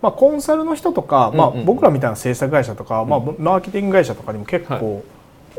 [0.00, 5.02] まあ、コンサルの人とか、まあ僕らみたいな制作会社とか、まあ、マーケティング会社とかにも結構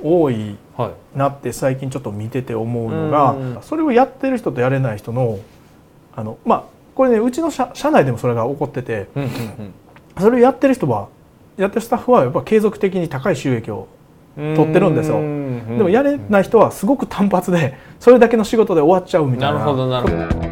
[0.02, 1.18] 多いはい。
[1.18, 5.40] なって最近ちょっと見てて思うのが、うんそれをやってる人とやれない人の
[6.16, 6.64] あのまあ
[6.96, 9.08] これねうちの社社内でもそれが起こってて
[10.18, 11.10] それをやってる人は
[11.58, 13.88] やってるスタッフはやっぱ継続的に高い収益を
[14.38, 15.18] うん取ってるんですよ。
[15.18, 15.78] うん。
[15.78, 19.60] でもやれない人はすごく単発でそれだけの仕事で終わっちゃうみたいな。
[19.60, 20.49] なるほどなるほど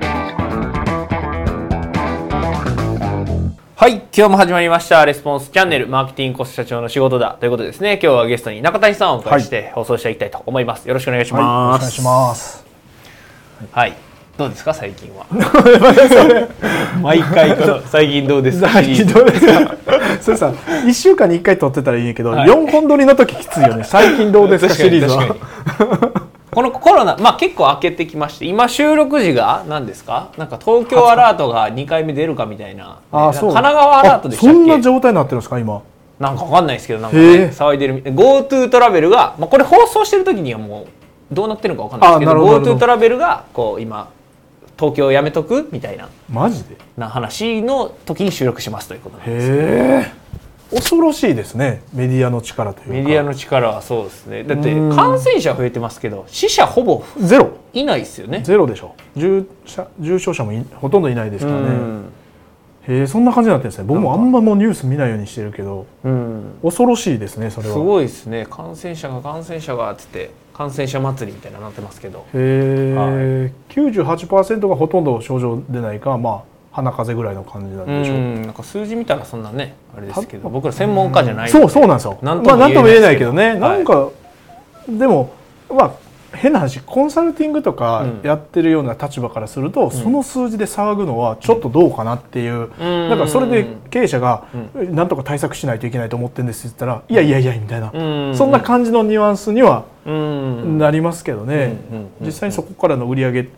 [3.80, 5.06] はい今日も始まりました。
[5.06, 7.38] レスポンスチャンネルマーケティングコス社長の仕事だ。
[7.40, 12.66] ということでですね今日はゲストに中谷さんをお迎えして放送していきたいと思います、よろしくお願いしはい、おます、願いします。
[13.72, 13.94] はい。
[14.36, 15.28] どうですか最近は？
[17.02, 18.70] 毎回この最近どうですか？
[18.70, 19.76] 最近どうですか？
[20.22, 22.50] それさ1週間に1回撮ってたらいいけど、はい。
[22.50, 23.84] 4本撮りの時きついよね。
[23.84, 24.74] 最近どうですか？
[24.74, 25.36] シリーズは
[26.58, 30.32] このコロナ、まあ、結構開けてきまして今収録時が何ですか？
[30.38, 33.00] なんか東京アラートが2回目出るかみたいな。
[33.12, 33.54] あそう。
[33.54, 35.84] 神奈川アラートでしたっあそんなけ状態になってるんですか今？
[36.18, 40.88] なんかわかんないですけどなんか、ね、騒いでるみ GoTo トラベルが、まあ、これ放送してる時にはも
[41.32, 42.80] うどうなってるのかわかんないですけどど GoTo ど。
[42.80, 44.10] トラベルがこう今
[44.80, 45.70] 東京やめとく？
[45.72, 46.10] みたいな。
[46.28, 46.76] マジで？
[46.98, 50.12] な話の時に収録しますということでへえ
[50.72, 52.94] 恐ろしいですねメディアの力というか。
[52.94, 54.44] メディアの力はそうですね。
[54.44, 54.96] だってうん。
[54.96, 57.52] 感染者増えてますけど死者ほぼゼロ。
[57.74, 58.42] いないですよね。
[58.44, 58.96] ゼロでしょ。
[59.16, 62.06] 重者重症者もいほとんどいないですからね、うん。
[62.88, 63.86] へえそんな感じになってるんですね。
[63.86, 66.60] 僕もあんまもうニュース見ないようにしてるけどうん。
[66.62, 68.46] 恐ろしいですねそれすはごいですね。
[68.50, 72.20] 感染者が感染者がっつって感染者祭りみたいなのなってますけど。
[72.20, 82.20] へえ、98%がほとんど症状出ないかまあ鼻風邪ぐらいの感じなんうでしょう、んなんか数字見たらそんなねあれですけどた僕ら専門家じゃないそうそうなんですよ。
[82.22, 83.60] なんまあなんとも言えないけどね、はい。
[83.60, 84.10] なんか
[84.88, 85.34] でも
[85.70, 85.92] まあ
[86.34, 88.28] 変な話コンサルティングとかうん。
[88.28, 93.10] やってるような立場からすると、その数字で騒ぐのはちょっとどうかなっていう、うん。
[93.10, 98.38] だからそれで経営者がなんとか対策しないといけないと思ってるんですって言ったら、いやいやいやみたいな、うん。
[98.38, 100.78] そんな感じのニュアンスにはうん。
[100.78, 103.50] なりますけどね、うんうんうん実際にそこからの売り上げね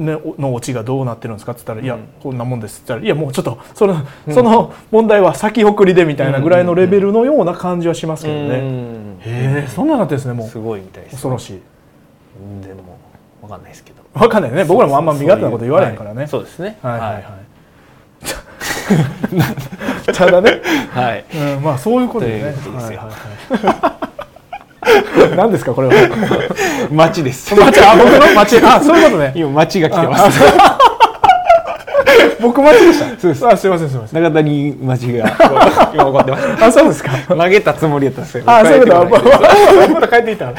[0.00, 1.52] のオチがどうなってるんですか？
[1.52, 3.96] って言ったら「いやうんこんなもんです」って言ったら「いやもうちょっとその,、
[4.30, 8.58] その問題は先送りで」みたいなぐらいのレベルのような感じはしますけどね。
[8.58, 9.16] うん。
[9.20, 10.48] へえそんなになってですねもう。
[10.48, 11.16] すごいみたいです。
[11.16, 11.60] 恐ろしい。
[12.40, 12.98] うんでも
[13.42, 14.00] わかんないですけど。
[14.14, 14.64] わかんないね。
[14.64, 16.26] 僕らもあんま身勝手なこと言われへんからね。
[16.26, 16.78] そうですね。
[16.82, 17.22] はいはいはい。
[20.12, 20.60] ただね、
[20.90, 21.24] はい。
[21.56, 22.40] うん、まあそういうことでね。
[22.40, 23.00] ということですよ。
[23.00, 23.08] はい
[23.62, 24.19] はいはい
[25.36, 25.94] 何ですかこれは。
[26.90, 28.34] 街です町あ僕の？
[28.34, 29.32] 町あそういうことね。
[29.34, 30.40] 今街が来てまあす
[32.40, 33.04] 僕町でした？
[33.20, 34.22] そうですあすいませんすいません。
[34.22, 35.30] 中谷町が
[35.92, 37.10] 今怒ってましあそうですか。
[37.28, 39.20] た曲げたつもりやったんですよあそういうこと
[39.94, 40.46] また帰っていった。
[40.46, 40.50] な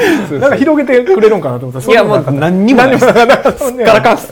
[0.48, 1.94] んか広げてくれるんかなと思ったら。
[1.94, 4.31] いやもう何にもないです何にもなからかんっす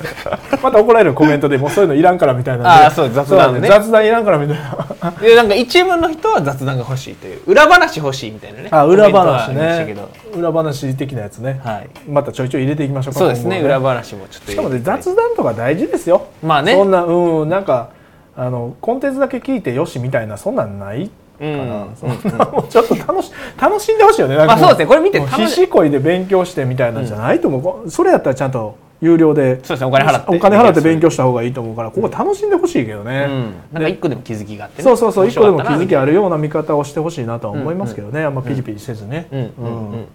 [0.61, 2.85] また怒られるコメントでもうそういうのいらんからみたいな。
[2.85, 4.77] あーそう雑談ね雑談いらんからみたいな。
[5.21, 9.95] でなんか一部の人は雑談が欲しいという裏話欲しいみたいなねあ裏話ね。
[10.33, 10.39] ど。
[10.39, 11.61] 裏話的なやつね。
[11.63, 11.89] はい。
[12.09, 13.19] またちょいちょい入れていきましょうか。
[13.19, 16.27] そうですね裏今後は話もちょっとしかもね雑談とか大事ですよ。
[16.43, 16.73] まあね。
[16.73, 17.89] そんなうんなんか
[18.35, 21.95] あのコンテンツだけ聞いてよしみたいなそんなんないうんかな、うん。
[21.95, 24.35] そんなもうちょっと楽し楽しんでほしいよね。
[24.35, 29.55] なんかもまあそうですねこれ見てもう楽しこいで勉強してみたいなんじゃないと思う、それやったらちゃんと有料で。
[29.63, 29.85] そうですね。
[29.85, 33.53] お金払ってお金払って勉強した方がいいと思うからここ楽しんでほしいけどね、うん。
[33.71, 34.83] なんか一個でも気づきがあってね。
[34.83, 35.27] そうそうそう。
[35.29, 40.05] 一個でも気づきあるるような見方をしてほしいなとは思いますけどね、あんまピリピリせずね、うんうんうんうん。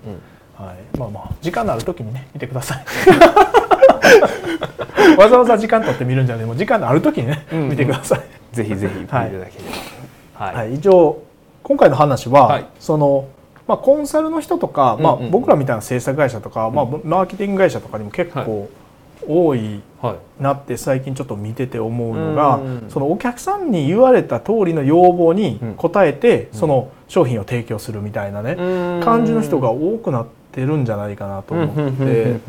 [0.55, 2.85] はい、まあまあ時間のある時にね見てください。
[5.19, 7.69] わざわざ時間取って見るんじゃなくてもう時間のある時にね、うんうん。
[7.71, 8.21] 見てください。
[8.53, 9.39] ぜひぜひ見ていただけれ
[10.39, 10.47] ば。
[10.47, 11.23] はい、はい、一応
[11.63, 12.67] 今回の話は、はい。
[12.79, 13.27] その
[13.67, 18.69] まあ、コンサルの人とか、まあ僕らみたいな制作会社とか、まあ、マーケティング会社とかにも結構
[19.27, 20.43] 多いはい。
[20.43, 28.57] なって最近ちょっと見てて思うのが、うんそのお客さんに言われた通りの要望に応えて、その商品を提供するみたいなね、
[29.03, 32.41] 感じの人が多くなってるんじゃないかなと思って、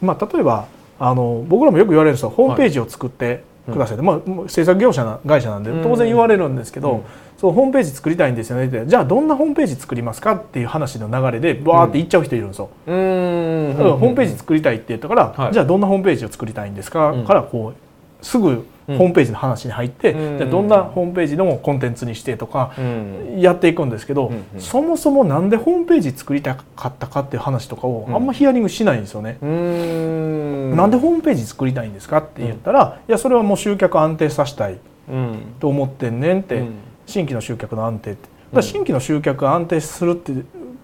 [0.00, 0.66] まあ、例えば
[0.98, 2.30] あの僕らもよく言われるんですよ。
[2.30, 5.82] ホームページを作ってくださいって、まあ、制作業者な会社なんでうん。
[5.82, 7.02] 当然言われるんですけど、うん。
[7.36, 8.66] そのホームページ作りたいんですよね。
[8.66, 12.70] ってじゃあどんなホームページ作りますかっていう話の流れでバーって言っちゃう人いるんですよ。
[12.86, 12.94] うん。
[12.94, 15.52] ホームページ作りたいって言ったから、はい。
[15.52, 17.24] じゃあどんなホームページを作りたいんですか、うん。
[17.24, 17.91] からこう
[18.22, 20.38] すぐホームページの話に入って、うん。
[20.38, 23.40] じゃあどんなホームページのコンテンツにしてとかうん。
[23.40, 24.60] やっていくんですけど、うんうん。
[24.60, 29.38] そもそもなんでホームページ作りたかったかっていう話とかをあんまヒアリングしないんですよね。
[29.42, 30.76] うん。
[30.76, 34.78] なんでホームページ作りたいんですかって言ったら、いやそれはもう集客安定させたい
[35.08, 35.38] うん。
[35.60, 36.72] と思ってんねんって、うん。
[37.06, 38.28] 新規の集客の安定って。
[38.52, 40.32] だ新規の集客安定するって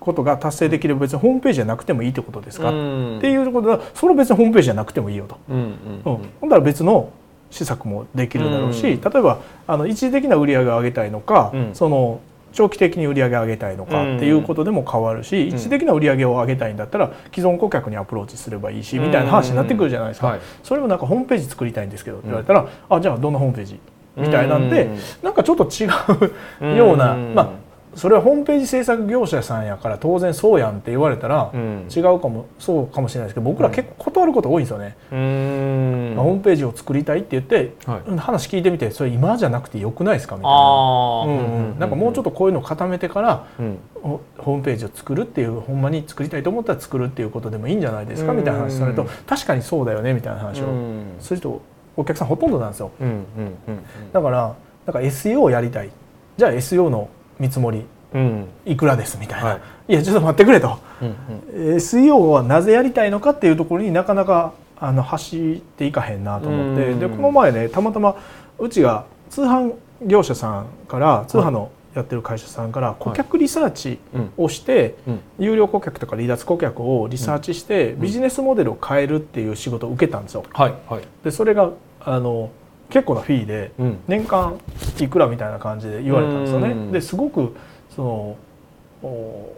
[0.00, 5.64] ことが達成できれば別にホームページじゃなくてもいいってことですか、うんっていうことでそれは別にホームページじゃなくてもいいよと、うんうん。
[5.64, 6.28] うん。
[6.40, 7.12] ほんだら別の
[7.50, 12.20] 施策もできるだろうし、例えばあの一時的な売り上げを上げたいのか、その
[12.52, 23.78] 長期的に売り上げを上げたいのかっていうことでも変わるし、一時的な売り上げを上げたいんだったら既存顧客にアプローチすればいいしみたいな話になってくるじゃないですか、それもなんかホームページ作りたいんですけどって言われたら、あじゃあどんなホームページ
[24.16, 24.90] みたいなんで、
[25.22, 25.86] なんかちょっと違
[26.66, 34.96] うような、まあそれはホームページ制作業者さんやから当然そうやんって言われたら違うかも、そうかもしれないですけど僕ら結構断ること多いんですよね。
[36.14, 50.64] まあ、ホームページを作りたいって言って、はい、話聞いてみてそれ今じゃなくてよくないですかみたいな、なんかもうちょっとこういうのを固めてから、うん、ホームページを作るっていうほんまに作りたいと思ったら作るっていうことでもいいんじゃないですかみたいな話されると確かにそうだよねみたいな話を。
[51.20, 51.60] する人
[51.96, 52.90] お客さんほとんどなんですよ。
[54.12, 54.54] だから
[54.86, 55.90] なんか SEO をやりたい。
[56.36, 57.08] じゃあ SEO の
[57.38, 57.84] 見積もり。
[58.64, 61.08] いくらですみたいな、はい、いやちょっと待ってくれと、うん
[61.52, 66.94] うん、SEO はなぜやりたいのかっていうところになかなかあの走っていかへんなと思って。
[66.94, 68.16] でこの前ねたまたま
[68.58, 73.98] うちが通販業者さんから通販のやってる会社さんから顧客リサーチ
[74.36, 74.94] をして、
[75.38, 80.44] 有料顧客とか離脱顧客をリサーチしてビジネスモデルを変えるっていう仕事を受けたんですよ。
[80.52, 80.74] はい。
[80.88, 81.70] はい、でそれが
[82.00, 82.50] あの
[82.90, 83.72] 結構なフィーで
[84.06, 84.58] 年間
[85.00, 86.92] いくらみたいな感じで言われたんですよね。
[86.92, 87.54] ですごく
[87.94, 88.36] そ
[89.02, 89.48] の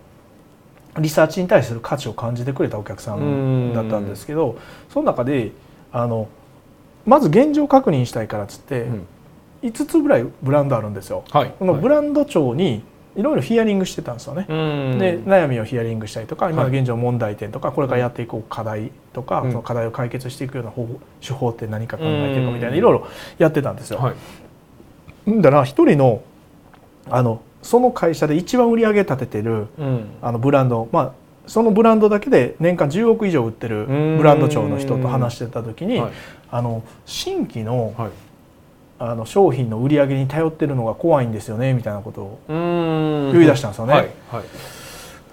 [0.99, 5.53] リサーチに対する価値を感じてくれたお客さんだったんですけどその中で
[5.93, 6.29] あの
[7.06, 8.87] まず現状確認したいからっつって、
[9.62, 11.25] 5つぐらいブランドあるんですよ。
[11.31, 12.82] はい、このブランド長に
[13.16, 14.44] いろいろヒアリングしてたんですよね。
[14.46, 23.08] で悩みをヒアリングしたりとか今の現状問題点とかこれからやっていこう課題とか、その課題を解決していくような方法手法って何か考えてるかみたいないろいろ
[23.38, 23.98] やってたんですよ。
[23.98, 26.22] はい、だから一人の
[27.08, 31.12] あのその会社で一番売り上げ立ててる、うん、あのブランドまあ
[31.46, 36.12] そのブランドだけで年間10億以上売ってるブランド長の人と話してた時に、はい、
[36.50, 38.10] あの新規のはい、
[39.02, 43.94] あの商品の売り上げに頼ってるのが怖いんですよねみたいなことを言い出したんですよね。
[43.94, 44.44] はい、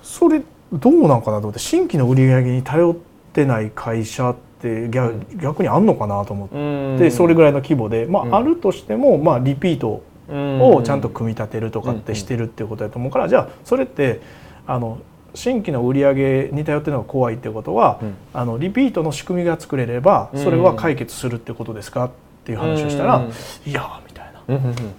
[0.02, 0.42] それ
[0.72, 2.96] どうなんかなと思って新規の売り上げに頼っ
[3.34, 14.22] てない会社って逆にあんのかなと思ってそれぐらいの規模で、まあ、あるとしても、まあ、リピートをちゃんと組み立てるとかってしてるっていうことだと思うからじゃあそれって
[14.66, 15.00] あの
[15.34, 16.14] 新規の売り上
[16.48, 18.00] げに頼ってるのが怖いっていうことは、
[18.34, 22.06] あのリピートの仕組みが作れればそれは解決するってことですか？
[22.06, 22.12] っ
[22.48, 23.22] ていう話をしたら、
[23.66, 24.56] いやみたいな、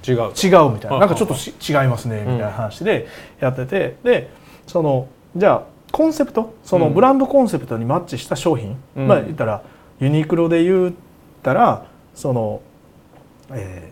[0.07, 0.99] 違う違うみたいな。
[0.99, 3.09] なんかちょっと違いますねみたいな話で
[3.41, 3.97] やってて。
[4.05, 4.31] で
[4.67, 6.55] そのじゃあコンセプト？
[6.63, 9.63] そのブランドコンセプトにマッチした商品、まあ言ったら
[9.99, 10.93] ユニクロで言っ
[11.43, 12.61] たらその、
[13.51, 13.91] え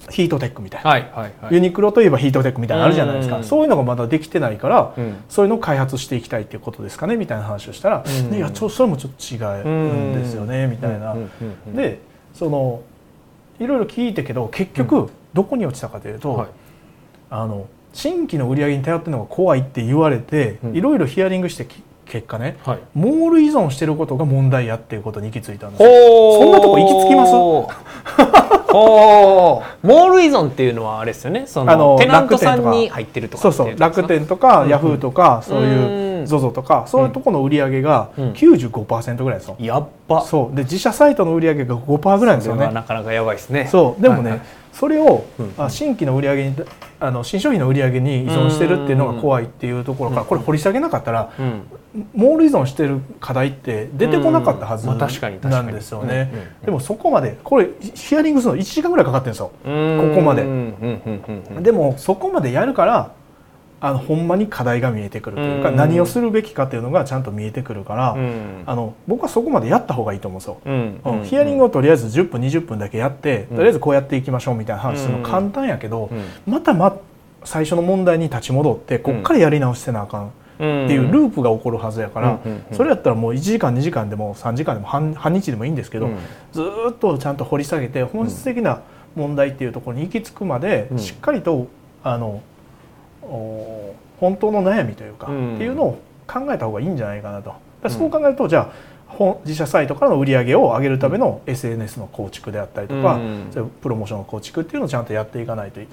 [0.00, 11.14] ー、ヒートテックみたいな、はいはいはい、ユニクロといえばヒートテックみたいなのあるじゃないですか、そういうのがまだできてないから、うん、そういうのを開発していきたいっていうことですかねみたいな話をしたら、うん、いやちょそれもちょっと違うんですよね、みたいな。
[11.74, 12.00] で
[12.38, 12.82] その
[13.58, 16.48] いろいろ聞いたけど結局どこに落ちたかというと、はい、
[17.30, 21.66] あの新規の売り上げに頼ってるのが怖いって言われていろいろヒアリングして
[22.04, 25.88] 結果ね、はい、モール依存してることが問題やっていうことに行き着いたんですよ。
[26.38, 27.32] そんなとこ行き着きます？
[28.72, 31.46] モール依存っていうのはあれですよね。
[31.46, 33.78] そのテナントさんに入ってるとかそうそう。
[33.78, 40.56] 楽天とかヤフーとか、そういう ZOZO とかそういうとこの売り上げが95%ぐらいですよ、やっぱそう。
[40.56, 42.70] で自社サイトの売り上げが5%ぐらいですよね。
[42.72, 43.68] なかなかやばいですね。
[43.70, 44.02] そう。
[44.02, 44.46] でもね、はいはい。
[44.72, 46.56] それを、うん、新規の売り上げに
[47.00, 51.62] あの新商品の売り上げに依存してるっていうのが怖いっていうところからこれ掘り下げなかったら、うん、
[52.14, 56.30] モール依存してる課題って出てこなかったはずなんですよね。
[56.62, 59.50] でもそこまでこれヒアリングするの1時間ぐらいかかってるんですよ。
[59.64, 60.44] ここまで。
[61.62, 63.12] でもそこまでやるから
[63.86, 68.16] あのほんまに課題が見えてくるというか、何をするべきかっていうのがちゃんと見えてくるから、
[68.66, 70.58] あの僕はそこまでやった方がいいと思うんですよ。
[71.06, 71.22] うん。
[71.22, 76.10] ヒアリングをとりあえず10分20分だけやってとりあえずこうやっていきましょうみたいな話するの簡単やけど、
[76.46, 76.96] またま
[77.44, 80.26] 最初の問題に立ち戻ってこっからやり直してなあかん。
[80.56, 82.40] っていうループが起こるはずやから
[82.72, 86.08] それやったらもう1時間2時間でも3時間でも半日でもいいんですけど
[86.52, 88.80] ずっとちゃんと掘り下げて本質的な
[89.14, 91.68] 問題っていうところに行き着くまでしっかりと
[92.02, 92.40] あの
[94.20, 95.32] 本当の悩みというか、って
[95.64, 97.54] いうのを考えた方がいいんじゃないかなと。
[97.88, 98.96] そう考えるとじゃあ
[99.44, 105.86] 自社サイトからの売り上げを上げるための SNS の構築であったりとか、うん、プロモーションの構築っていうのをちゃんとやっていかないとい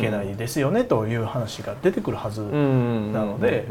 [0.00, 3.66] けないですよねという話が出てくるはずなので、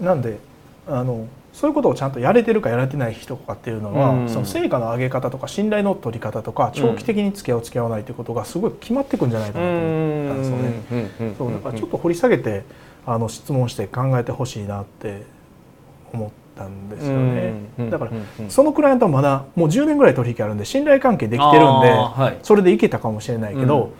[0.00, 0.38] なんで
[0.86, 11.34] あのそういうことをちゃんとやれてるかやれてない人とかっていうのは、うん、その成果の上げ方とか信頼の取り方とか長期的に付き合う付き合わないということがすごい決まってくんじゃないかなと思ったんですよね。
[11.38, 12.64] そうだからちょっと掘り下げて
[13.06, 15.22] あの質問して考えてほしいなって
[16.12, 17.54] 思ったんですよね、
[17.90, 18.12] だから
[18.48, 23.92] そのクライアントはまだもう10年ぐらい取引あるんで信頼関係できてるんで、はい、それでいけたかもしれないけど、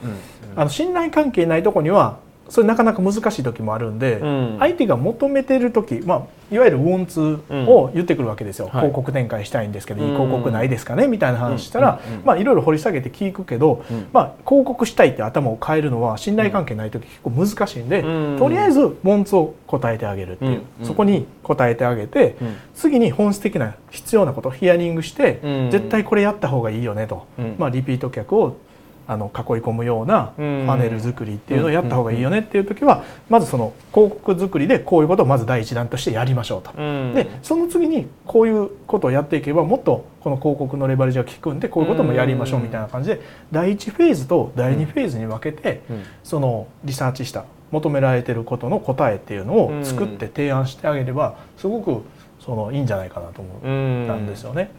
[0.57, 2.19] あの信頼関係ないとこには
[2.49, 18.03] それなかなか難しい時もあるんで、うん、相手が求めてる時、まあ、いわゆるウォンツを言ってくるわけですよ、うん、広告展開したいんですけど、はい、いい広告ないですかねみたいな話したら、うん、まあ、いろいろ掘り下げて聞くけど、まあ、広告したいって頭を変えるのは信頼関係ない時結構難しいんで、
[18.39, 22.37] とりあえずウォンツを答えてあげるっていう、そこに答えてあげて、
[22.75, 27.27] 次に本質的な必要なことヒアリングして、絶対これやった方がいいよねと、
[27.59, 28.57] まあ、リピート客を
[29.07, 30.33] あの囲い込むような
[30.67, 36.73] パネル作りっていうのをやった方がいいよねっていう時はまずその広告作りでこういうことをまず第一弾としてやりましょうと。
[36.73, 43.21] でその次にこういうことをやっていけばもっとこの広告のレバレージが効くんでこういうこともやりましょうみたいな感じで
[43.53, 45.83] 第1フェーズと第2フェーズに分けて
[46.23, 52.03] そのリサーチした求められてることの答えっていうのを作って提案してあげればすごく
[52.41, 54.71] そのいいんじゃないかなと思ったんですよね。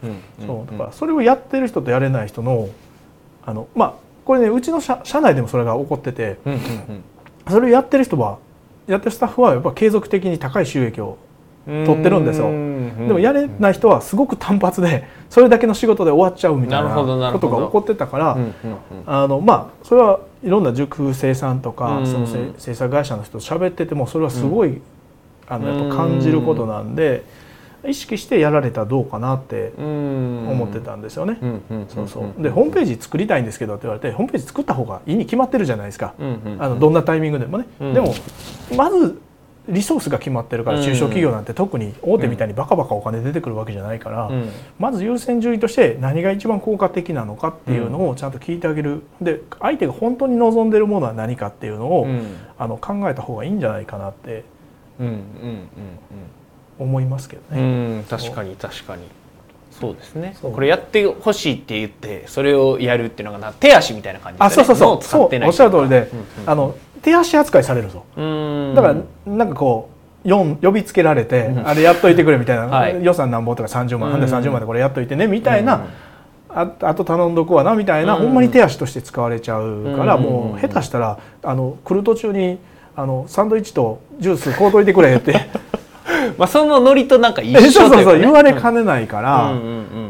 [0.46, 0.70] そう。
[0.70, 2.68] だからそれをやってる人とやれない人の
[3.44, 7.04] あのまあこれねうちの社社内でもそれが起こってて、うんうんうん、
[7.48, 8.38] それをやってる人は
[8.88, 11.16] やってるスタッフはやっぱ継続的に高い収益を
[11.64, 12.50] 取ってるんですよ。
[12.50, 17.04] でもやれない人はすごく単発でそれだけの仕事で終わっちゃうみたいなこ
[17.38, 18.38] とが起こってたから
[19.06, 22.26] あのまあそれはいろんな塾生さんとかその
[22.58, 24.80] 制作会社の人と喋っててもそれはすごい
[25.48, 27.45] あのやっぱ感じることなんで。
[27.86, 31.38] 意識してやられたらどうかなって思ってたんですよね。
[31.88, 32.42] そうそう。
[32.42, 36.14] でホームページ作りたいんですけどって言われてホームページ作った方がいいに決まってるじゃないですか、
[36.58, 37.66] あのどんなタイミングでもね。
[37.80, 38.14] でも
[38.76, 39.20] まず
[39.68, 44.30] リソースが決まってるから中小企業なんて特に大手みたいにバカバカお金出てくるわけじゃないから、
[44.78, 49.02] まず優先順位として何が一番効果的なのかっていうのをちゃんと聞いてあげる。
[49.20, 52.06] で相手が本当に望んでるものは何かっていうのを、
[52.58, 54.44] あの考えた方がいいんじゃないかなって。
[55.00, 55.26] うんうんうんうん
[56.78, 58.04] 思いますけどね。
[58.08, 59.02] 確かに確かに。
[59.78, 60.36] そうですね。
[60.40, 65.02] これやってほしいって言ってそれをやるっていうのが手足みたいな感じで、ね、あそうそうそう。
[65.02, 68.04] そうおっしゃる通りで、うんうん、あの手足扱いされるぞ。
[68.74, 69.96] だからなんかこう
[70.28, 75.84] 呼びつけられて、あれやっといてくれみたいな、 はい、予算なんぼとか30万、うん、で30万でこれやっといてねみたいな、
[76.48, 82.58] ああと頼んどくわなみたいな、ほんまに手足として使われちゃうから、もう下手したらあの来る途中に
[82.96, 85.48] あのサンドイッチとジュース買うといてくれって
[86.38, 89.58] まあそのノリとなんか一緒、ね、そうそうそう言われかねないから、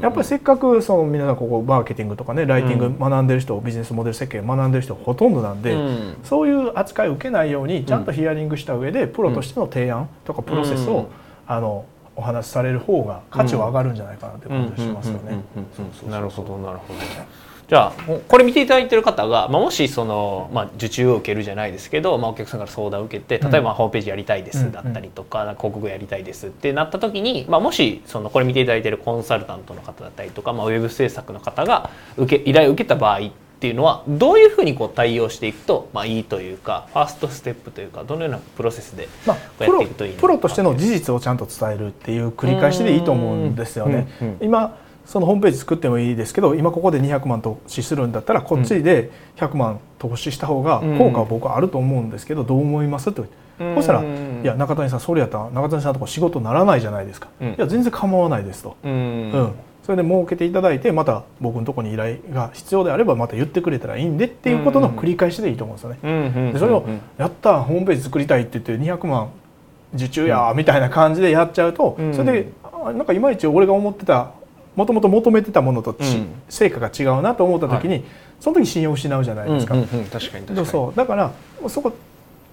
[0.00, 11.08] やっぱりせっかくその皆さんここマーケティングとかねライティング学んでる人、ビジネスモデル設計学んでる人ほとんどなんで、うん、そういう扱いを受けないようにちゃんとヒアリングした上でプロとしての提案とかプロセスを、
[11.46, 15.38] あのお話しされる方が価値は上がるんじゃないかなって感じしますよね。
[16.02, 17.00] なるほどなるほど。
[17.68, 17.92] じゃあ
[18.28, 44.06] これ見ていただいてる方が、まあ、もしその、まあ、受注を受けるじゃないですけど、まあ、お客さんから相談を受けて例えばホームページやりたいですだったりとか,、広告やりたいですってなった時に、まあ、もしそのこれ見ていただいてるコンサルタントの方だったりとか、まあ、ウェブ制作の方が受け依頼を受けた場合っていうのはどういうふうにこう対応していくと、まあ、いいというかファーストステップというかどのようなプロセスでやっていくといいのか、まあ、プロとしての事実をちゃんと伝えるっていう繰り返しでいいと思うんですよね。
[44.40, 53.10] 今そのホームページ作ってもいいですけど今ここで200万投資するんだったらこっちで100万投資した方が効果は僕はあると思うんですけどどう思います？
[53.10, 53.22] って
[53.58, 59.52] そしたら「いや中谷さんそれやったら中谷さんとこ仕事ならないじゃないですか」いや全然構わないですと」うん。
[59.84, 66.52] それで設けていただいてまた僕のとこに依頼が必要であればまた言ってくれたらいいんでっていうことの繰り返しでいいと思うんですよね。
[66.52, 66.82] でそれを
[67.16, 69.28] 「やったホームページ作りたい」って言って200万
[69.94, 72.48] 受注やみたいな感じでやっちゃうとそれで
[72.84, 74.32] なんかいまいち俺が思ってた
[74.76, 78.04] もともと求めてたものと、うん、成果が違うなと思った時に、はい、
[78.40, 79.74] その時信用を失うじゃないですか。
[80.12, 80.96] 確かにそう。
[80.96, 81.32] だから
[81.68, 81.92] そこ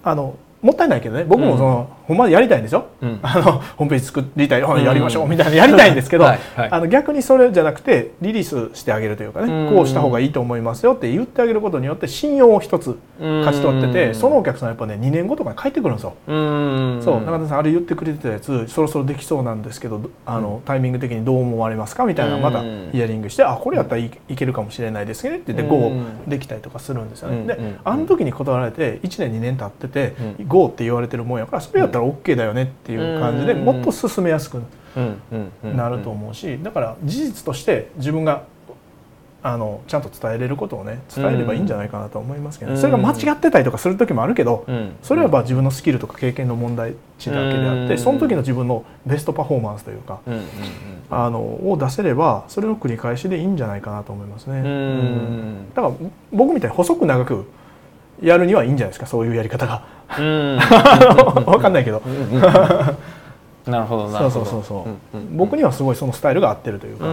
[0.02, 1.24] あのもったいないけどね。
[1.24, 16.14] 僕もその、うん、ほんまやりたいんですよ、うん、あのホームページ作りたいやりましょうみたいなやりたいんですけどはい、あの逆にそれじゃなくてリリースしてあげるというかねこうした方がいいと思いますよって言ってあげることによって信用を一つ勝ち取っててそのお客さんやっぱね2年後とかに帰ってくるんですよ。
[16.26, 17.20] そう。
[17.20, 25.92] 中田さんあれ言ってくれてたやつそろそろできそうなんですけどあのタイミング的にどう思われますかみたいなまたヒアリングしてあこれやったらいけるかもしれないですねって言って GO
[26.26, 27.46] できたりとかするんですよね。
[27.46, 30.14] であの時に断られて1年2年経ってて
[30.54, 34.62] GO って言われてるもんやからそれやったら OK だよねっていう感じでもっと進めやすく
[35.62, 38.44] なると思うしだから事実として自分が
[39.46, 44.64] あのちゃんと伝えれることをね伝えればいいんじゃないかなと思いますけど、それが間違ってたりとかする時もあるけど、
[45.02, 50.20] それはまあ自分のスキルとか経験の問題値だけであって、その時の自分のベストパフォーマンスというか、
[51.10, 54.62] あのを出せればそれの繰り返しでいいんじゃないかなと思いますね。
[55.74, 55.94] だから
[56.32, 57.44] 僕みたいに細く長く
[58.22, 59.82] やるにはいいんじゃないですかそういうやり方が。
[60.16, 62.02] 分かんないけど。
[63.66, 64.30] なるほどなるほど。
[64.30, 67.06] そうそうそうそう、うんうん、僕にはすごいそのスタイルが合ってるというか。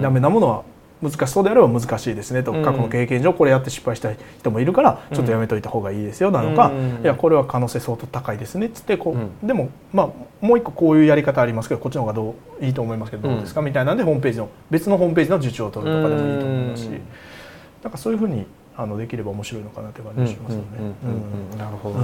[0.00, 0.62] ダメなものは
[1.02, 6.70] 難しそうであれば難しいですねと、過去の経験上これやって失敗した人もいるからちょっとやめといた方がいいですよなのか、
[7.02, 8.66] いやこれは可能性相当高いですね。
[8.66, 10.08] っつってこう、でもまあ
[10.40, 16.88] もう一個こういうやり方ありますけどこっちの方がどういいと思いますけどどうですか、みたいなんでホームページの別のホームページの受注を取るとかでもいいと思いますし、
[17.82, 18.46] なんかそういうふうに
[18.76, 20.64] あのできれば面白いのかなという感じがしますよね。
[21.58, 21.96] なるほど、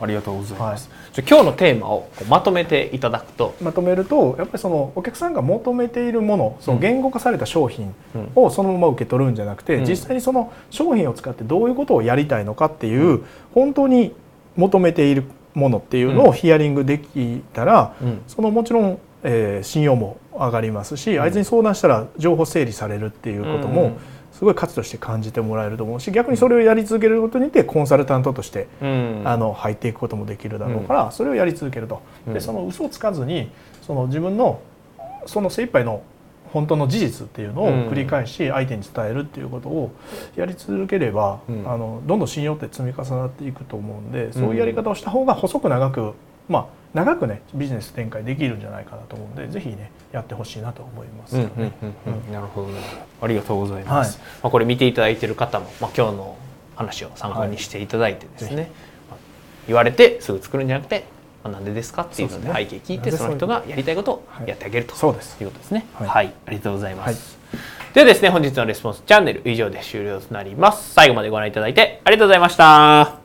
[0.00, 0.88] ありがとうございます。
[0.90, 7.94] はい、じゃ今日のテーマをまとめていただくと、まとめるとやっぱりそのお客さんが求めているもの、その言語化された商品
[8.34, 14.14] をそのまま受け取るんじゃなくて、うん、実際にその商品を使ってどういうことをやりたいのかっていう、うん、本当に
[14.56, 23.92] 求めているものっていうのをヒアリングできたら、うん、そのもちろん、えー、信用も上がりますし、あいつに相談したら情報整理されるっていうことも、
[24.34, 32.02] すごい価値として感じてもらえると思うし逆にそれをやり続けることによってコンサルタントとして、うん、あの入っていくこともできるだろうから、それをやり続けると。
[32.26, 33.50] でその嘘をつかずに
[33.82, 34.60] その自分の
[35.26, 36.02] その精一杯の
[36.52, 39.90] 本当の事実っていうのを繰り返し相手に伝えるっていうことを
[40.36, 46.12] やり続ければ、うん、あのどんどん信用って積み重なっていくと思うんでそういうやり方をした方が細く長く
[46.48, 51.50] まあ長くねビジネス展開できるんじゃないかなと思うんでぜひねやってほしいなと思います、ね、
[52.32, 52.80] なるほど、ね、
[53.20, 56.38] ありがとうございます、はい、まあ、これ見ていただいている方も、まあ、今日の
[56.76, 58.68] 話を参考にしていただいてですね、はい、
[59.66, 61.04] 言われてすぐ作るんじゃなくて、
[61.42, 65.86] まあ、なんでですかっていうので背景聞いてその人がやりたいことをやってあげると、はい、いうことですね。
[65.94, 67.38] はい、はい、ありがとうございます、
[67.92, 70.94] ではですね本日のレスポンスチャンネル以上で終了となります。
[70.94, 73.23] 最後までご覧いただいてありがとうございました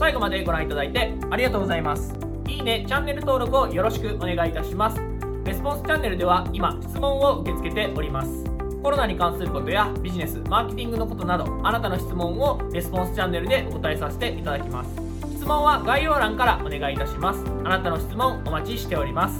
[0.00, 2.14] 最後までご覧いただいてありがとうございます。
[2.48, 4.98] いいね、チャンネル登録をよろしくお願いいたします。
[5.44, 8.44] レスポンスチャンネルでは今、質問を受け付けております。
[8.82, 14.90] コロナに関することやビジネス、マーケティングのことなど、あなたの質問をレスポンスチャンネルでお答えさせていただきます。
[15.36, 17.44] 質問は概要欄からお願いいたします。
[17.62, 19.38] あなたの質問お待ちしております。